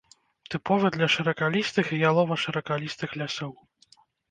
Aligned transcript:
Тыповы 0.53 0.87
для 0.95 1.09
шыракалістых 1.15 1.85
і 1.99 2.01
ялова-шыракалістых 2.09 3.09
лясоў. 3.23 3.57